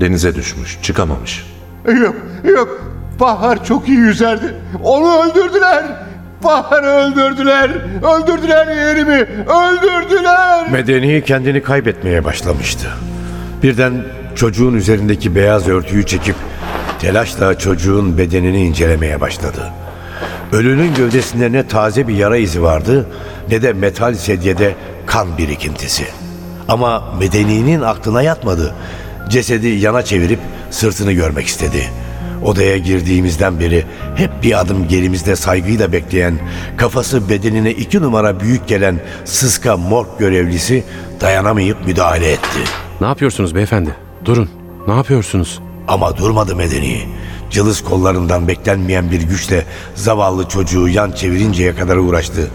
Denize 0.00 0.34
düşmüş. 0.34 0.78
Çıkamamış. 0.82 1.46
Yok, 2.00 2.16
yok. 2.44 2.92
Bahar 3.20 3.64
çok 3.64 3.88
iyi 3.88 3.98
yüzerdi. 3.98 4.54
Onu 4.84 5.22
öldürdüler. 5.22 5.84
Bahar'ı 6.44 6.86
öldürdüler. 6.86 7.70
Öldürdüler 8.02 8.76
yeğenimi. 8.76 9.26
Öldürdüler. 9.46 10.70
Medeni 10.70 11.24
kendini 11.24 11.62
kaybetmeye 11.62 12.24
başlamıştı. 12.24 12.88
Birden 13.62 13.92
çocuğun 14.34 14.74
üzerindeki 14.74 15.34
beyaz 15.34 15.68
örtüyü 15.68 16.06
çekip 16.06 16.36
telaşla 16.98 17.58
çocuğun 17.58 18.18
bedenini 18.18 18.64
incelemeye 18.64 19.20
başladı. 19.20 19.72
Ölünün 20.52 20.94
gövdesinde 20.94 21.52
ne 21.52 21.68
taze 21.68 22.08
bir 22.08 22.14
yara 22.16 22.36
izi 22.36 22.62
vardı 22.62 23.06
ne 23.50 23.62
de 23.62 23.72
metal 23.72 24.14
sedyede 24.14 24.74
kan 25.06 25.38
birikintisi. 25.38 26.04
Ama 26.68 27.14
Medeni'nin 27.20 27.80
aklına 27.80 28.22
yatmadı. 28.22 28.74
Cesedi 29.28 29.66
yana 29.66 30.02
çevirip 30.02 30.38
sırtını 30.70 31.12
görmek 31.12 31.46
istedi. 31.46 31.90
Odaya 32.44 32.76
girdiğimizden 32.78 33.60
beri 33.60 33.84
hep 34.16 34.30
bir 34.42 34.60
adım 34.60 34.88
gerimizde 34.88 35.36
saygıyla 35.36 35.92
bekleyen, 35.92 36.38
kafası 36.76 37.28
bedenine 37.28 37.70
iki 37.70 38.02
numara 38.02 38.40
büyük 38.40 38.68
gelen 38.68 39.00
sıska 39.24 39.76
morg 39.76 40.06
görevlisi 40.18 40.84
dayanamayıp 41.20 41.86
müdahale 41.86 42.32
etti. 42.32 42.58
Ne 43.00 43.06
yapıyorsunuz 43.06 43.54
beyefendi? 43.54 43.94
Durun. 44.24 44.50
Ne 44.86 44.94
yapıyorsunuz? 44.94 45.60
Ama 45.88 46.16
durmadı 46.16 46.56
Medeni. 46.56 47.08
Cılız 47.50 47.84
kollarından 47.84 48.48
beklenmeyen 48.48 49.10
bir 49.10 49.22
güçle 49.22 49.64
zavallı 49.94 50.48
çocuğu 50.48 50.88
yan 50.88 51.12
çevirinceye 51.12 51.74
kadar 51.74 51.96
uğraştı. 51.96 52.50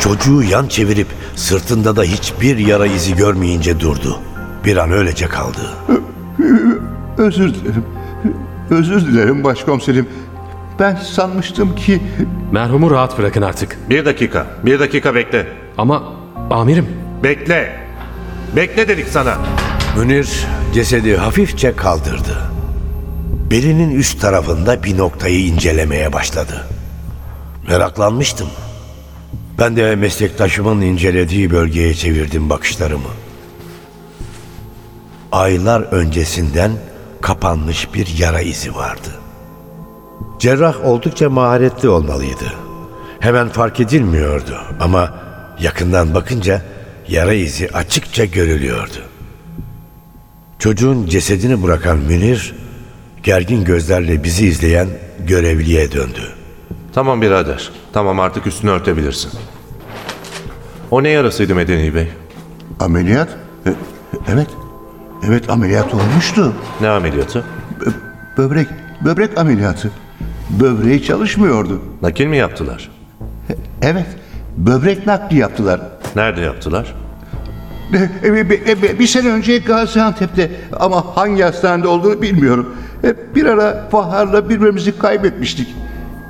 Çocuğu 0.00 0.42
yan 0.42 0.68
çevirip 0.68 1.06
sırtında 1.36 1.96
da 1.96 2.02
hiçbir 2.02 2.58
yara 2.58 2.86
izi 2.86 3.16
görmeyince 3.16 3.80
durdu. 3.80 4.18
Bir 4.64 4.76
an 4.76 4.92
öylece 4.92 5.26
kaldı. 5.26 5.70
Özür 7.18 7.54
dilerim. 7.54 7.84
Özür 8.70 9.06
dilerim 9.06 9.44
başkomiserim. 9.44 10.08
Ben 10.80 10.94
sanmıştım 10.96 11.74
ki 11.74 12.02
Merhumu 12.52 12.90
rahat 12.90 13.18
bırakın 13.18 13.42
artık. 13.42 13.78
Bir 13.90 14.04
dakika. 14.04 14.46
Bir 14.64 14.80
dakika 14.80 15.14
bekle. 15.14 15.46
Ama 15.78 16.02
amirim 16.50 16.86
Bekle. 17.22 17.82
Bekle 18.56 18.88
dedik 18.88 19.08
sana. 19.08 19.38
Münir 19.98 20.46
cesedi 20.74 21.16
hafifçe 21.16 21.76
kaldırdı. 21.76 22.51
Belinin 23.52 23.90
üst 23.90 24.20
tarafında 24.20 24.82
bir 24.82 24.98
noktayı 24.98 25.46
incelemeye 25.46 26.12
başladı. 26.12 26.66
Meraklanmıştım. 27.68 28.48
Ben 29.58 29.76
de 29.76 29.96
meslektaşımın 29.96 30.80
incelediği 30.80 31.50
bölgeye 31.50 31.94
çevirdim 31.94 32.50
bakışlarımı. 32.50 33.08
Aylar 35.32 35.80
öncesinden 35.80 36.72
kapanmış 37.20 37.94
bir 37.94 38.18
yara 38.18 38.40
izi 38.40 38.74
vardı. 38.74 39.08
Cerrah 40.38 40.84
oldukça 40.84 41.30
maharetli 41.30 41.88
olmalıydı. 41.88 42.52
Hemen 43.20 43.48
fark 43.48 43.80
edilmiyordu 43.80 44.58
ama 44.80 45.14
yakından 45.60 46.14
bakınca 46.14 46.62
yara 47.08 47.32
izi 47.32 47.68
açıkça 47.68 48.24
görülüyordu. 48.24 49.02
Çocuğun 50.58 51.06
cesedini 51.06 51.62
bırakan 51.62 51.98
Münir, 51.98 52.61
gergin 53.22 53.64
gözlerle 53.64 54.24
bizi 54.24 54.46
izleyen 54.46 54.88
görevliye 55.26 55.92
döndü. 55.92 56.20
Tamam 56.92 57.22
birader. 57.22 57.70
Tamam 57.92 58.20
artık 58.20 58.46
üstünü 58.46 58.70
örtebilirsin. 58.70 59.30
O 60.90 61.02
ne 61.02 61.08
yarasıydı 61.08 61.54
Medeni 61.54 61.94
Bey? 61.94 62.08
ameliyat. 62.80 63.28
E, 63.66 63.70
Evet. 64.32 64.46
Evet 65.26 65.50
ameliyat 65.50 65.94
olmuştu. 65.94 66.52
Ne 66.80 66.88
ameliyatı? 66.88 67.44
Böbrek, 68.38 68.68
böbrek 69.04 69.38
ameliyatı. 69.38 69.90
Böbreği 70.60 71.02
çalışmıyordu. 71.04 71.82
Nakil 72.02 72.26
mi 72.26 72.36
yaptılar? 72.36 72.90
Evet, 73.82 74.06
böbrek 74.56 75.06
nakli 75.06 75.38
yaptılar. 75.38 75.80
Nerede 76.16 76.40
yaptılar? 76.40 76.94
E, 78.22 78.28
e, 78.28 78.50
bir, 78.50 78.66
e, 78.66 78.98
bir 78.98 79.06
sene 79.06 79.28
önce 79.28 79.58
Gaziantep'te 79.58 80.50
ama 80.80 81.16
hangi 81.16 81.42
hastanede 81.42 81.88
olduğunu 81.88 82.22
bilmiyorum. 82.22 82.76
E, 83.04 83.34
Bir 83.34 83.46
ara 83.46 83.88
Fahar'la 83.90 84.48
birbirimizi 84.48 84.98
kaybetmiştik. 84.98 85.68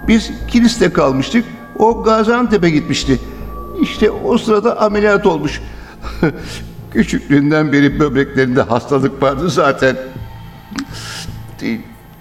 Biz 0.09 0.31
kiliste 0.49 0.93
kalmıştık. 0.93 1.45
O 1.79 2.03
Gaziantep'e 2.03 2.71
gitmişti. 2.71 3.19
İşte 3.83 4.11
o 4.11 4.39
sırada 4.39 4.81
ameliyat 4.81 5.27
olmuş. 5.27 5.61
Küçüklüğünden 6.93 7.73
beri 7.73 8.01
böbreklerinde 8.01 8.63
hastalık 8.63 9.23
vardı 9.23 9.51
zaten. 9.51 9.97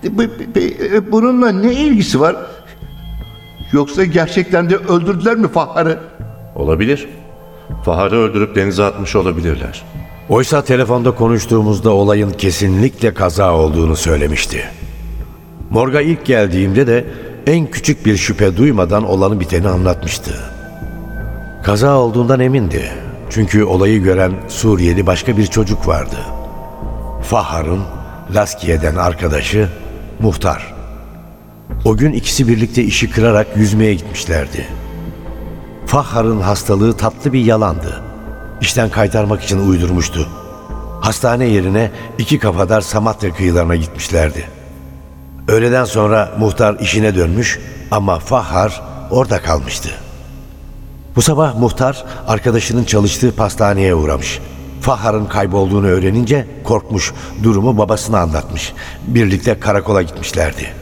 Bu- 0.03 0.17
bu- 0.55 1.11
Bununla 1.11 1.49
ne 1.51 1.73
ilgisi 1.73 2.19
var? 2.19 2.35
Yoksa 3.71 4.05
gerçekten 4.05 4.69
de 4.69 4.75
öldürdüler 4.77 5.35
mi 5.37 5.47
Fahar'ı? 5.47 5.99
Olabilir. 6.55 7.09
Fahar'ı 7.85 8.15
öldürüp 8.15 8.55
denize 8.55 8.83
atmış 8.83 9.15
olabilirler. 9.15 9.83
Oysa 10.29 10.63
telefonda 10.63 11.15
konuştuğumuzda 11.15 11.89
olayın 11.89 12.31
kesinlikle 12.31 13.13
kaza 13.13 13.53
olduğunu 13.53 13.95
söylemişti. 13.95 14.63
Morga 15.69 16.01
ilk 16.01 16.25
geldiğimde 16.25 16.87
de 16.87 17.05
en 17.47 17.71
küçük 17.71 18.05
bir 18.05 18.17
şüphe 18.17 18.57
duymadan 18.57 19.09
olanı 19.09 19.39
biteni 19.39 19.67
anlatmıştı. 19.67 20.31
Kaza 21.63 21.97
olduğundan 21.97 22.39
emindi. 22.39 22.91
Çünkü 23.29 23.63
olayı 23.63 24.03
gören 24.03 24.31
Suriyeli 24.47 25.07
başka 25.07 25.37
bir 25.37 25.45
çocuk 25.45 25.87
vardı. 25.87 26.17
Fahar'ın 27.23 27.81
Laskiye'den 28.35 28.95
arkadaşı 28.95 29.69
Muhtar. 30.19 30.73
O 31.85 31.97
gün 31.97 32.13
ikisi 32.13 32.47
birlikte 32.47 32.83
işi 32.83 33.09
kırarak 33.09 33.47
yüzmeye 33.57 33.93
gitmişlerdi. 33.93 34.65
Fahar'ın 35.85 36.41
hastalığı 36.41 36.97
tatlı 36.97 37.33
bir 37.33 37.45
yalandı. 37.45 38.10
İşten 38.61 38.89
kaytarmak 38.89 39.43
için 39.43 39.69
uydurmuştu. 39.69 40.27
Hastane 41.01 41.45
yerine 41.45 41.91
iki 42.17 42.39
kafadar 42.39 42.81
Samatya 42.81 43.33
kıyılarına 43.33 43.75
gitmişlerdi. 43.75 44.47
Öğleden 45.47 45.85
sonra 45.85 46.31
muhtar 46.39 46.79
işine 46.79 47.15
dönmüş 47.15 47.59
ama 47.91 48.19
Fahar 48.19 48.81
orada 49.11 49.41
kalmıştı. 49.41 49.89
Bu 51.15 51.21
sabah 51.21 51.59
muhtar 51.59 52.05
arkadaşının 52.27 52.83
çalıştığı 52.83 53.35
pastaneye 53.35 53.95
uğramış. 53.95 54.39
Fahar'ın 54.81 55.25
kaybolduğunu 55.25 55.87
öğrenince 55.87 56.47
korkmuş, 56.63 57.13
durumu 57.43 57.77
babasına 57.77 58.19
anlatmış. 58.19 58.73
Birlikte 59.07 59.59
karakola 59.59 60.01
gitmişlerdi. 60.01 60.73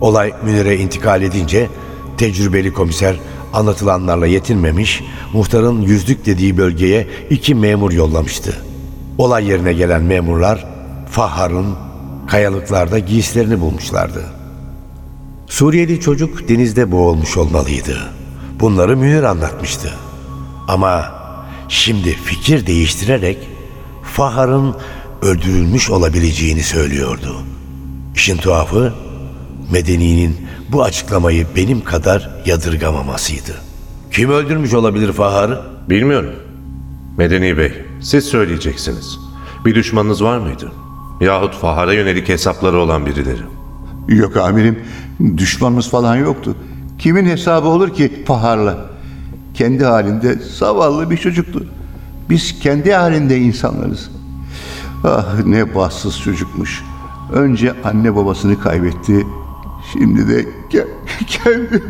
Olay 0.00 0.32
Münir'e 0.44 0.76
intikal 0.76 1.22
edince 1.22 1.68
tecrübeli 2.16 2.72
komiser 2.72 3.16
anlatılanlarla 3.52 4.26
yetinmemiş, 4.26 5.04
muhtarın 5.32 5.80
yüzlük 5.82 6.26
dediği 6.26 6.56
bölgeye 6.56 7.08
iki 7.30 7.54
memur 7.54 7.92
yollamıştı. 7.92 8.56
Olay 9.18 9.48
yerine 9.48 9.72
gelen 9.72 10.02
memurlar 10.02 10.66
Fahar'ın 11.10 11.74
kayalıklarda 12.28 12.98
giysilerini 12.98 13.60
bulmuşlardı. 13.60 14.24
Suriyeli 15.46 16.00
çocuk 16.00 16.48
denizde 16.48 16.92
boğulmuş 16.92 17.36
olmalıydı. 17.36 17.98
Bunları 18.60 18.96
Münir 18.96 19.22
anlatmıştı. 19.22 19.92
Ama 20.68 21.04
şimdi 21.68 22.10
fikir 22.10 22.66
değiştirerek 22.66 23.38
Fahar'ın 24.02 24.74
öldürülmüş 25.22 25.90
olabileceğini 25.90 26.62
söylüyordu. 26.62 27.36
İşin 28.14 28.36
tuhafı 28.36 28.94
Medeni'nin 29.70 30.36
bu 30.72 30.82
açıklamayı 30.82 31.46
benim 31.56 31.84
kadar 31.84 32.30
yadırgamamasıydı. 32.46 33.54
Kim 34.12 34.30
öldürmüş 34.30 34.74
olabilir 34.74 35.12
Fahar'ı? 35.12 35.60
Bilmiyorum. 35.88 36.32
Medeni 37.18 37.58
Bey, 37.58 37.72
siz 38.00 38.24
söyleyeceksiniz. 38.24 39.18
Bir 39.64 39.74
düşmanınız 39.74 40.24
var 40.24 40.38
mıydı? 40.38 40.72
Yahut 41.20 41.54
Fahar'a 41.54 41.92
yönelik 41.92 42.28
hesapları 42.28 42.78
olan 42.78 43.06
birileri. 43.06 43.42
Yok 44.08 44.36
amirim, 44.36 44.78
düşmanımız 45.36 45.90
falan 45.90 46.16
yoktu. 46.16 46.56
Kimin 46.98 47.26
hesabı 47.26 47.68
olur 47.68 47.94
ki 47.94 48.24
Fahar'la? 48.26 48.78
Kendi 49.54 49.84
halinde 49.84 50.38
zavallı 50.58 51.10
bir 51.10 51.16
çocuktu. 51.16 51.66
Biz 52.30 52.60
kendi 52.60 52.92
halinde 52.92 53.38
insanlarız. 53.38 54.10
Ah 55.04 55.44
ne 55.44 55.74
bahtsız 55.74 56.20
çocukmuş. 56.20 56.84
Önce 57.32 57.74
anne 57.84 58.16
babasını 58.16 58.60
kaybetti. 58.60 59.26
Şimdi 59.92 60.28
de 60.28 60.46
ke- 60.70 60.86
kendi... 61.26 61.82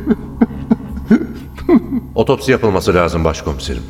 Otopsi 2.14 2.50
yapılması 2.52 2.94
lazım 2.94 3.24
başkomiserim. 3.24 3.82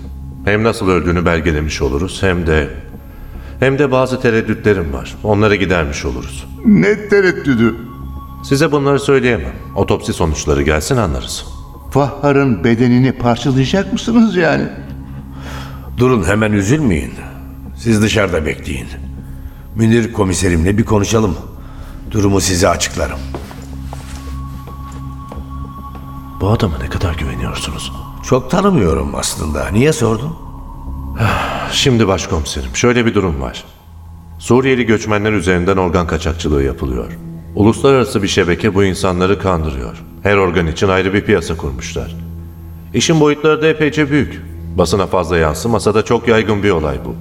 Hem 0.45 0.65
nasıl 0.65 0.89
öldüğünü 0.89 1.25
belgelemiş 1.25 1.83
oluruz 1.83 2.23
hem 2.23 2.47
de... 2.47 2.71
Hem 3.61 3.79
de 3.79 3.91
bazı 3.91 4.21
tereddütlerim 4.21 4.93
var. 4.93 5.17
Onları 5.25 5.55
gidermiş 5.57 6.05
oluruz. 6.05 6.47
ne 6.65 7.09
tereddüdü. 7.09 7.75
Size 8.45 8.73
bunları 8.73 8.99
söyleyemem. 9.01 9.53
Otopsi 9.77 10.13
sonuçları 10.13 10.63
gelsin 10.63 10.97
anlarız. 10.97 11.45
Fahar'ın 11.91 12.65
bedenini 12.65 13.13
parçalayacak 13.13 13.93
mısınız 13.93 14.37
yani? 14.37 14.65
Durun 15.97 16.25
hemen 16.25 16.53
üzülmeyin. 16.53 17.13
Siz 17.77 18.03
dışarıda 18.03 18.47
bekleyin. 18.47 18.87
Münir 19.77 20.13
komiserimle 20.13 20.79
bir 20.79 20.85
konuşalım. 20.85 21.37
Durumu 22.11 22.41
size 22.41 22.69
açıklarım. 22.69 23.19
Bu 26.41 26.49
adama 26.49 26.79
ne 26.79 26.89
kadar 26.89 27.15
güveniyorsunuz? 27.15 27.93
Çok 28.23 28.51
tanımıyorum 28.51 29.15
aslında. 29.15 29.69
Niye 29.69 29.93
sordun? 29.93 30.37
Şimdi 31.73 32.09
başkomiserim 32.09 32.77
şöyle 32.77 33.07
bir 33.07 33.15
durum 33.15 33.41
var. 33.41 33.65
Suriyeli 34.39 34.87
göçmenler 34.87 35.33
üzerinden 35.33 35.77
organ 35.77 36.07
kaçakçılığı 36.07 36.63
yapılıyor. 36.63 37.19
Uluslararası 37.55 38.23
bir 38.23 38.29
şebeke 38.29 38.75
bu 38.75 38.85
insanları 38.85 39.39
kandırıyor. 39.39 40.03
Her 40.23 40.37
organ 40.37 40.67
için 40.67 40.89
ayrı 40.89 41.15
bir 41.15 41.25
piyasa 41.25 41.57
kurmuşlar. 41.57 42.17
İşin 42.95 43.21
boyutları 43.21 43.63
da 43.63 43.67
epeyce 43.67 44.11
büyük. 44.11 44.43
Basına 44.79 45.07
fazla 45.07 45.37
yansımasa 45.37 45.95
da 45.95 46.05
çok 46.05 46.29
yaygın 46.29 46.63
bir 46.63 46.71
olay 46.71 46.99
bu. 47.05 47.15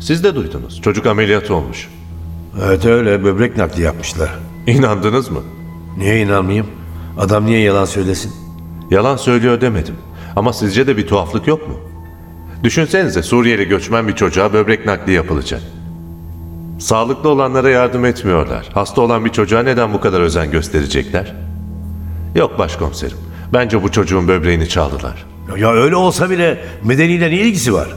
Siz 0.00 0.24
de 0.24 0.34
duydunuz. 0.34 0.82
Çocuk 0.82 1.06
ameliyat 1.06 1.50
olmuş. 1.50 1.88
Evet 2.64 2.86
öyle 2.86 3.24
böbrek 3.24 3.56
nakli 3.56 3.82
yapmışlar. 3.82 4.30
İnandınız 4.66 5.30
mı? 5.30 5.40
Niye 5.98 6.20
inanmayayım? 6.22 6.66
Adam 7.18 7.46
niye 7.46 7.60
yalan 7.60 7.84
söylesin? 7.84 8.32
Yalan 8.90 9.16
söylüyor 9.16 9.60
demedim. 9.60 9.94
Ama 10.36 10.52
sizce 10.52 10.86
de 10.86 10.96
bir 10.96 11.06
tuhaflık 11.06 11.46
yok 11.46 11.68
mu? 11.68 11.74
Düşünsenize 12.64 13.22
Suriyeli 13.22 13.64
göçmen 13.68 14.08
bir 14.08 14.14
çocuğa 14.14 14.52
böbrek 14.52 14.86
nakli 14.86 15.12
yapılacak. 15.12 15.60
Sağlıklı 16.78 17.28
olanlara 17.28 17.70
yardım 17.70 18.04
etmiyorlar. 18.04 18.68
Hasta 18.74 19.00
olan 19.00 19.24
bir 19.24 19.30
çocuğa 19.30 19.62
neden 19.62 19.92
bu 19.92 20.00
kadar 20.00 20.20
özen 20.20 20.50
gösterecekler? 20.50 21.36
Yok 22.34 22.58
başkomiserim. 22.58 23.16
Bence 23.52 23.82
bu 23.82 23.92
çocuğun 23.92 24.28
böbreğini 24.28 24.68
çaldılar. 24.68 25.26
Ya 25.56 25.72
öyle 25.72 25.96
olsa 25.96 26.30
bile 26.30 26.64
medeniyle 26.84 27.30
ne 27.30 27.38
ilgisi 27.38 27.74
var? 27.74 27.88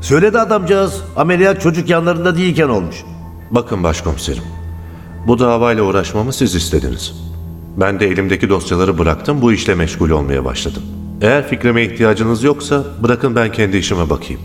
Söyledi 0.00 0.38
adamcağız. 0.38 1.02
Ameliyat 1.16 1.60
çocuk 1.60 1.90
yanlarında 1.90 2.36
değilken 2.36 2.68
olmuş. 2.68 2.96
Bakın 3.50 3.82
başkomiserim. 3.82 4.42
Bu 5.26 5.38
davayla 5.38 5.82
uğraşmamı 5.82 6.32
siz 6.32 6.54
istediniz. 6.54 7.31
Ben 7.76 8.00
de 8.00 8.06
elimdeki 8.06 8.48
dosyaları 8.48 8.98
bıraktım 8.98 9.42
bu 9.42 9.52
işle 9.52 9.74
meşgul 9.74 10.10
olmaya 10.10 10.44
başladım. 10.44 10.82
Eğer 11.20 11.48
fikrime 11.48 11.82
ihtiyacınız 11.82 12.42
yoksa 12.42 12.84
bırakın 13.02 13.36
ben 13.36 13.52
kendi 13.52 13.76
işime 13.76 14.10
bakayım. 14.10 14.40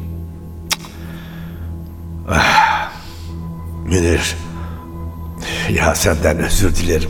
Münir. 3.86 4.36
Ya 5.70 5.96
senden 5.96 6.40
özür 6.40 6.76
dilerim. 6.76 7.10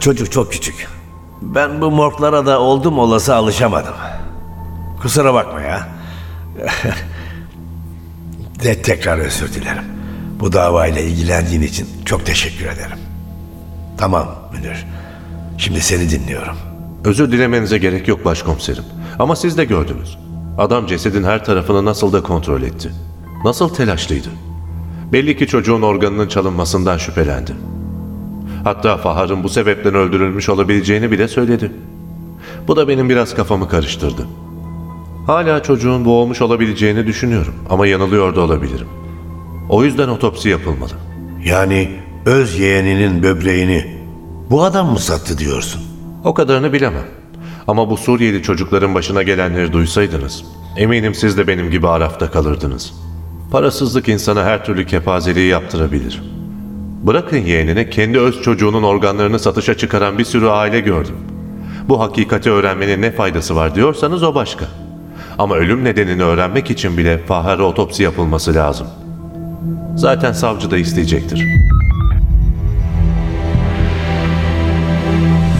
Çocuk 0.00 0.32
çok 0.32 0.52
küçük. 0.52 0.88
Ben 1.42 1.80
bu 1.80 1.90
morglara 1.90 2.46
da 2.46 2.60
oldum 2.60 2.98
olası 2.98 3.34
alışamadım. 3.34 3.94
Kusura 5.02 5.34
bakma 5.34 5.60
ya. 5.60 5.88
De 8.64 8.82
tekrar 8.82 9.18
özür 9.18 9.52
dilerim. 9.52 9.84
Bu 10.40 10.52
davayla 10.52 11.00
ilgilendiğin 11.00 11.62
için 11.62 11.88
çok 12.04 12.26
teşekkür 12.26 12.66
ederim. 12.66 12.98
Tamam 14.02 14.28
Münir. 14.52 14.86
Şimdi 15.58 15.80
seni 15.80 16.10
dinliyorum. 16.10 16.56
Özür 17.04 17.32
dilemenize 17.32 17.78
gerek 17.78 18.08
yok 18.08 18.24
başkomiserim. 18.24 18.84
Ama 19.18 19.36
siz 19.36 19.58
de 19.58 19.64
gördünüz. 19.64 20.18
Adam 20.58 20.86
cesedin 20.86 21.24
her 21.24 21.44
tarafını 21.44 21.84
nasıl 21.84 22.12
da 22.12 22.22
kontrol 22.22 22.62
etti. 22.62 22.90
Nasıl 23.44 23.68
telaşlıydı. 23.68 24.28
Belli 25.12 25.36
ki 25.36 25.46
çocuğun 25.46 25.82
organının 25.82 26.28
çalınmasından 26.28 26.98
şüphelendi. 26.98 27.52
Hatta 28.64 28.96
Fahar'ın 28.96 29.44
bu 29.44 29.48
sebepten 29.48 29.94
öldürülmüş 29.94 30.48
olabileceğini 30.48 31.10
bile 31.10 31.28
söyledi. 31.28 31.72
Bu 32.68 32.76
da 32.76 32.88
benim 32.88 33.08
biraz 33.08 33.34
kafamı 33.34 33.68
karıştırdı. 33.68 34.26
Hala 35.26 35.62
çocuğun 35.62 36.04
boğulmuş 36.04 36.42
olabileceğini 36.42 37.06
düşünüyorum 37.06 37.54
ama 37.70 37.86
yanılıyor 37.86 38.36
da 38.36 38.40
olabilirim. 38.40 38.88
O 39.68 39.84
yüzden 39.84 40.08
otopsi 40.08 40.48
yapılmalı. 40.48 40.92
Yani 41.44 41.90
öz 42.26 42.58
yeğeninin 42.58 43.22
böbreğini 43.22 43.86
bu 44.50 44.64
adam 44.64 44.92
mı 44.92 44.98
sattı 44.98 45.38
diyorsun? 45.38 45.82
O 46.24 46.34
kadarını 46.34 46.72
bilemem. 46.72 47.04
Ama 47.68 47.90
bu 47.90 47.96
Suriyeli 47.96 48.42
çocukların 48.42 48.94
başına 48.94 49.22
gelenleri 49.22 49.72
duysaydınız, 49.72 50.44
eminim 50.76 51.14
siz 51.14 51.38
de 51.38 51.46
benim 51.46 51.70
gibi 51.70 51.88
arafta 51.88 52.30
kalırdınız. 52.30 52.92
Parasızlık 53.50 54.08
insana 54.08 54.44
her 54.44 54.64
türlü 54.64 54.86
kepazeliği 54.86 55.48
yaptırabilir. 55.48 56.22
Bırakın 57.02 57.36
yeğenine 57.36 57.90
kendi 57.90 58.18
öz 58.18 58.42
çocuğunun 58.42 58.82
organlarını 58.82 59.38
satışa 59.38 59.76
çıkaran 59.76 60.18
bir 60.18 60.24
sürü 60.24 60.46
aile 60.46 60.80
gördüm. 60.80 61.16
Bu 61.88 62.00
hakikati 62.00 62.50
öğrenmenin 62.50 63.02
ne 63.02 63.10
faydası 63.10 63.56
var 63.56 63.74
diyorsanız 63.74 64.22
o 64.22 64.34
başka. 64.34 64.64
Ama 65.38 65.54
ölüm 65.54 65.84
nedenini 65.84 66.22
öğrenmek 66.22 66.70
için 66.70 66.96
bile 66.96 67.18
Fahar'a 67.18 67.62
otopsi 67.62 68.02
yapılması 68.02 68.54
lazım. 68.54 68.86
Zaten 69.96 70.32
savcı 70.32 70.70
da 70.70 70.78
isteyecektir. 70.78 71.62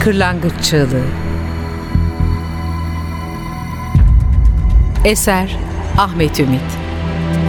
Kırlangıç 0.05 0.53
Çığlığı. 0.63 1.05
Eser 5.05 5.57
Ahmet 5.99 6.41
Ümit. 6.41 6.61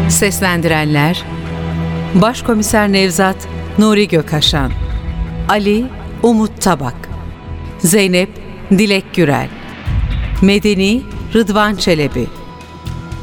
Seslendirenler 0.10 1.24
Başkomiser 2.13 2.92
Nevzat 2.92 3.36
Nuri 3.78 4.08
Gökaşan 4.08 4.72
Ali 5.50 5.86
Umut 6.24 6.62
Tabak 6.62 7.10
Zeynep 7.80 8.30
Dilek 8.72 9.13
Gürel 9.13 9.50
Medeni 10.42 11.02
Rıdvan 11.34 11.76
Çelebi 11.76 12.28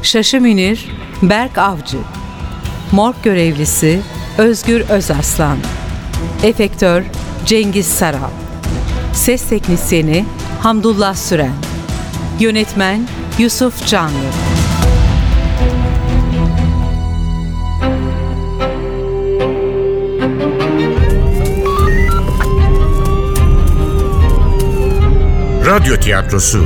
Şaşı 0.03 0.41
Münir 0.41 0.85
Berk 1.21 1.57
Avcı 1.57 1.97
Morg 2.91 3.15
Görevlisi 3.23 4.01
Özgür 4.37 4.89
Özaslan 4.89 5.57
Efektör 6.43 7.03
Cengiz 7.45 7.87
Saral 7.87 8.50
Ses 9.13 9.49
Teknisyeni 9.49 10.25
Hamdullah 10.61 11.15
Süren. 11.15 11.53
Yönetmen 12.39 13.07
Yusuf 13.37 13.87
Canlı. 13.87 14.13
Radyo 25.65 25.95
tiyatrosu. 25.95 26.65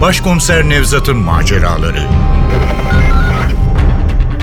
Başkomiser 0.00 0.68
Nevzat'ın 0.68 1.16
maceraları. 1.16 2.08